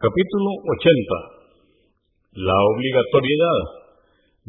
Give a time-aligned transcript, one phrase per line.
[0.00, 2.40] Capítulo 80.
[2.40, 3.60] La obligatoriedad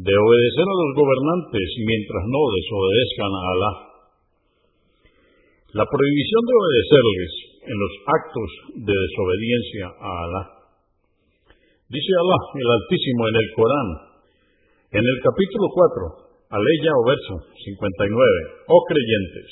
[0.00, 3.72] de obedecer a los gobernantes mientras no desobedezcan a Alá.
[5.76, 7.32] La prohibición de obedecerles
[7.68, 8.48] en los actos
[8.80, 10.42] de desobediencia a Alá.
[11.84, 13.88] Dice Alá, el Altísimo, en el Corán,
[14.88, 19.48] en el capítulo 4, aleya o verso 59, oh creyentes,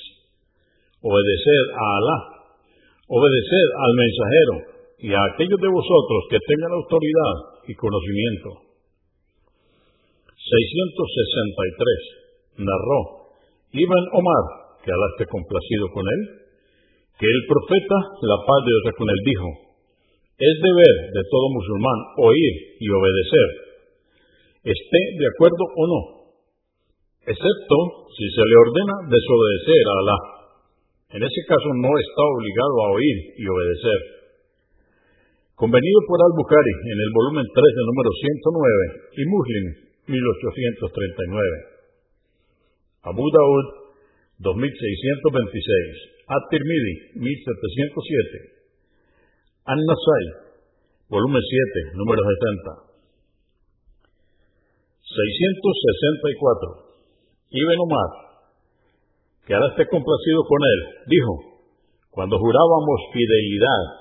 [1.05, 2.19] obedeced a Alá,
[3.05, 4.70] obedeced al mensajero,
[5.01, 7.35] y a aquellos de vosotros que tengan autoridad
[7.69, 8.69] y conocimiento.
[10.37, 12.61] 663.
[12.61, 13.01] Narró
[13.73, 14.45] Ibn Omar,
[14.85, 16.21] que Alá esté complacido con él,
[17.17, 17.97] que el profeta,
[18.29, 19.49] la paz de Dios con él, dijo,
[20.37, 23.49] es deber de todo musulmán oír y obedecer,
[24.65, 26.01] esté de acuerdo o no,
[27.25, 27.77] excepto
[28.17, 30.19] si se le ordena desobedecer a Alá.
[31.11, 34.20] En ese caso no está obligado a oír y obedecer
[35.61, 43.05] convenido por Al-Bukhari en el volumen 3 del número 109 y Muslim 1839.
[43.05, 43.93] Abu Daud
[44.41, 47.29] 2626, At-Tirmidhi 1707,
[49.69, 50.25] An-Nasai
[51.13, 52.97] volumen 7 número 70.
[55.05, 56.89] 664.
[57.53, 58.11] Ibn Omar,
[59.45, 61.61] que ahora esté complacido con él, dijo,
[62.09, 64.00] cuando jurábamos fidelidad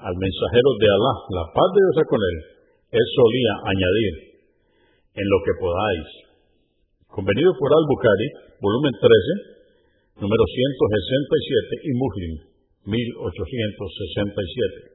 [0.00, 2.36] al mensajero de Alá, la paz de Dios con él,
[2.90, 4.14] él solía añadir,
[5.12, 6.08] en lo que podáis.
[7.12, 8.28] Convenido por Al-Bukhari,
[8.64, 12.32] volumen 13, número 167 y Muslim,
[12.88, 14.88] 1867.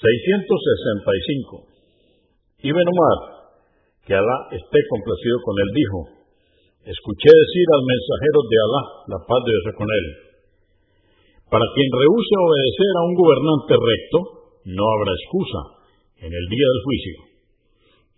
[0.00, 1.68] 665.
[2.62, 3.18] Ibn Omar,
[4.06, 6.08] que Alá esté complacido con él, dijo,
[6.88, 10.31] escuché decir al mensajero de Alá, la paz de Dios con él,
[11.52, 15.84] para quien rehúse obedecer a un gobernante recto, no habrá excusa
[16.24, 17.28] en el día del juicio.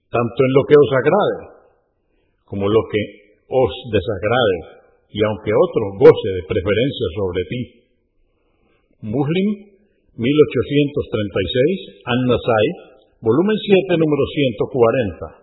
[0.09, 1.53] tanto en lo que os agrade
[2.49, 3.01] como lo que
[3.49, 4.57] os desagrade,
[5.09, 7.61] y aunque otro goce de preferencia sobre ti.
[9.09, 9.49] Muslim
[10.17, 12.67] 1836, An-Nasai,
[13.21, 14.23] volumen 7, número
[15.33, 15.42] 140.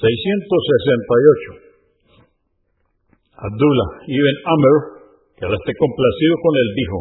[0.00, 1.64] 668.
[3.34, 4.74] Abdullah ibn Amr,
[5.38, 6.98] que ahora esté complacido con él, dijo,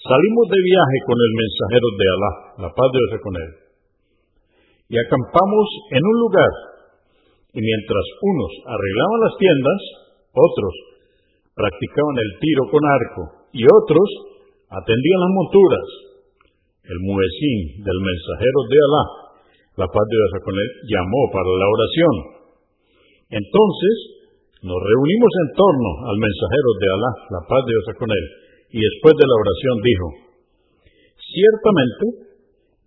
[0.00, 2.32] salimos de viaje con el mensajero de Alá,
[2.64, 3.50] la paz de Dios con él,
[4.88, 6.52] y acampamos en un lugar,
[7.52, 9.80] y mientras unos arreglaban las tiendas,
[10.32, 10.74] otros
[11.56, 13.22] practicaban el tiro con arco,
[13.52, 14.08] y otros
[14.68, 15.88] atendían las monturas.
[16.86, 19.25] El muecín del mensajero de Alá,
[19.76, 22.14] la paz de él, llamó para la oración.
[23.28, 23.94] Entonces
[24.64, 28.24] nos reunimos en torno al mensajero de Alá, la paz de él,
[28.72, 30.06] y después de la oración dijo,
[31.20, 32.04] ciertamente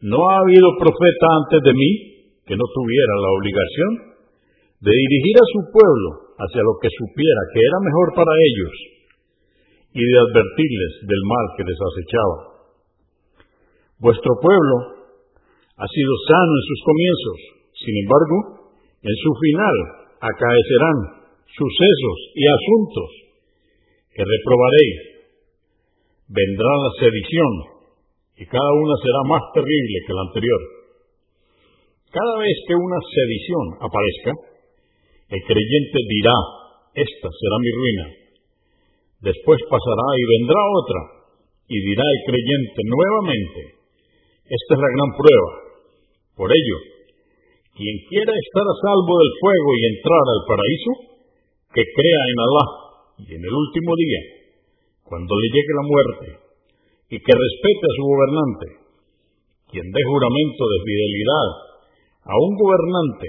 [0.01, 1.91] no ha habido profeta antes de mí
[2.47, 3.91] que no tuviera la obligación
[4.81, 8.73] de dirigir a su pueblo hacia lo que supiera que era mejor para ellos
[9.93, 12.37] y de advertirles del mal que les acechaba.
[13.99, 14.98] Vuestro pueblo
[15.79, 17.37] ha sido sano en sus comienzos.
[17.79, 18.37] Sin embargo,
[18.99, 19.75] en su final
[20.19, 20.97] acaecerán
[21.55, 23.09] sucesos y asuntos
[24.11, 24.99] que reprobaréis.
[26.27, 27.53] Vendrá la sedición
[28.35, 30.61] y cada una será más terrible que la anterior.
[32.11, 34.31] Cada vez que una sedición aparezca,
[35.31, 36.37] el creyente dirá,
[36.91, 38.05] esta será mi ruina.
[39.31, 41.01] Después pasará y vendrá otra,
[41.71, 43.61] y dirá el creyente nuevamente,
[44.43, 45.68] esta es la gran prueba
[46.39, 46.77] por ello,
[47.75, 50.91] quien quiera estar a salvo del fuego y entrar al paraíso,
[51.75, 52.65] que crea en Alá
[53.19, 54.21] y en el último día,
[55.03, 56.27] cuando le llegue la muerte,
[57.11, 58.67] y que respete a su gobernante,
[59.67, 61.49] quien dé juramento de fidelidad
[62.23, 63.27] a un gobernante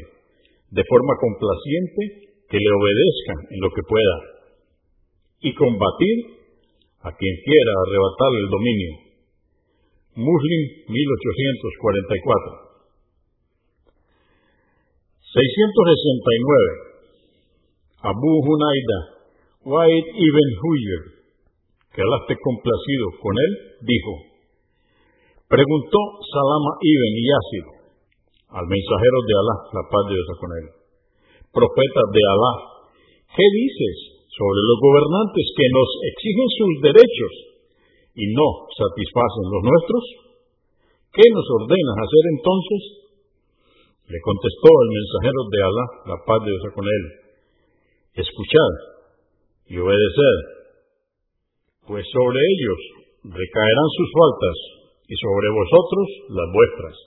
[0.71, 4.17] de forma complaciente, que le obedezca en lo que pueda,
[5.43, 6.17] y combatir
[7.03, 8.93] a quien quiera arrebatarle el dominio.
[10.15, 12.70] Muslim 1844
[15.31, 16.91] 669.
[18.03, 18.99] Abu Hunaida,
[19.63, 21.03] Wa'id ibn Huyer,
[21.95, 24.13] que Allah esté complacido con él, dijo,
[25.47, 27.67] preguntó Salama ibn Yasir
[28.59, 30.67] al mensajero de Alá, la paz de Dios con él,
[31.55, 32.53] profeta de Alá,
[33.31, 37.35] ¿qué dices sobre los gobernantes que nos exigen sus derechos
[38.19, 40.05] y no satisfacen los nuestros?
[41.15, 43.00] ¿Qué nos ordenas hacer entonces?
[44.11, 47.05] Le contestó el mensajero de Alá, la paz de Dios con él,
[48.19, 48.73] escuchad
[49.71, 50.67] y obedeced,
[51.87, 52.81] pues sobre ellos
[53.23, 54.59] recaerán sus faltas
[55.07, 56.99] y sobre vosotros las vuestras.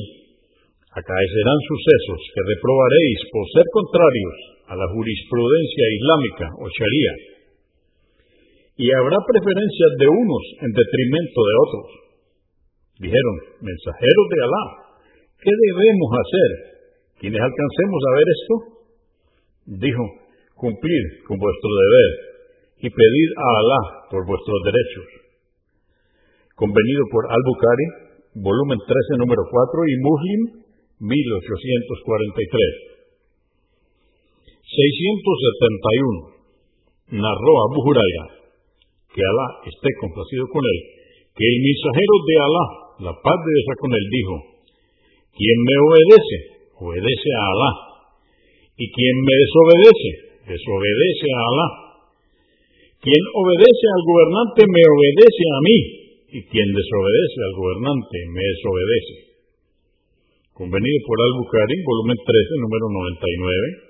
[0.92, 4.36] acaecerán sucesos que reprobaréis por ser contrarios
[4.68, 7.12] a la jurisprudencia islámica o sharia,
[8.76, 11.88] y habrá preferencias de unos en detrimento de otros.
[13.00, 14.64] Dijeron, mensajeros de Alá,
[15.40, 16.50] ¿qué debemos hacer
[17.20, 18.54] quienes alcancemos a ver esto?
[19.80, 20.04] Dijo,
[20.60, 22.10] cumplir con vuestro deber
[22.84, 23.80] y pedir a Alá
[24.12, 25.08] por vuestros derechos.
[26.56, 28.05] Convenido por Al-Bukhari,
[28.36, 30.40] volumen 13, número 4, y Muslim,
[31.00, 32.96] 1843.
[34.66, 36.36] 671.
[37.16, 38.24] Narró Abu Huraira,
[39.14, 40.78] que Alá esté complacido con él,
[41.32, 42.66] que el mensajero de Alá,
[43.08, 44.34] la paz de Dios con él, dijo,
[45.32, 46.36] quien me obedece,
[46.82, 47.72] obedece a Alá,
[48.76, 50.10] y quien me desobedece,
[50.50, 51.68] desobedece a Alá.
[53.00, 56.05] Quien obedece al gobernante me obedece a mí,
[56.36, 59.40] y quien desobedece al gobernante me desobedece.
[60.52, 63.88] Convenido por Al-Bukhari, volumen 13, número 99,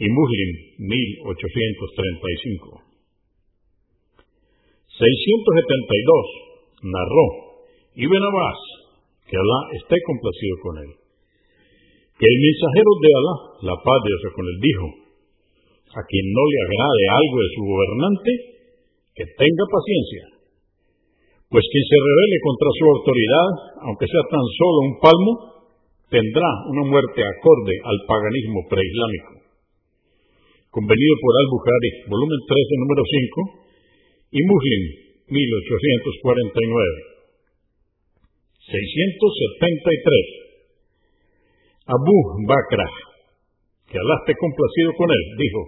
[0.00, 2.72] y Muslim, 1835.
[4.96, 6.88] 672.
[6.88, 7.60] Narró
[8.00, 8.60] Ibn Abbas,
[9.28, 10.96] que Alá esté complacido con él,
[12.16, 13.36] que el mensajero de Alá,
[13.68, 14.88] la paz de Dios con él, dijo,
[15.84, 18.56] a quien no le agrade algo de su gobernante,
[19.20, 20.37] que tenga paciencia
[21.48, 23.48] pues quien se rebele contra su autoridad,
[23.88, 25.32] aunque sea tan solo un palmo,
[26.12, 29.32] tendrá una muerte acorde al paganismo preislámico.
[30.68, 33.68] Convenido por Al-Bukhari, volumen 13, número 5,
[34.36, 34.82] y Muslim,
[35.32, 37.08] 1849.
[38.68, 40.48] 673.
[41.88, 42.84] Abu Bakr,
[43.88, 45.60] que Alá esté complacido con él, dijo,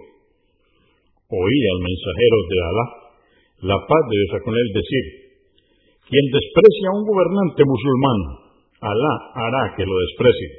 [1.33, 2.85] oí al mensajero de Alá,
[3.73, 5.30] la paz de Dios con él decir,
[6.07, 8.41] quien desprecia a un gobernante musulmán,
[8.81, 10.49] Alá hará que lo desprecie.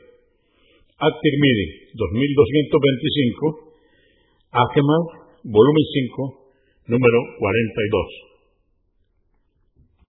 [1.03, 3.75] At-Tirmidhi, 2225,
[4.55, 5.05] Ahmad,
[5.43, 8.32] volumen 5, número 42.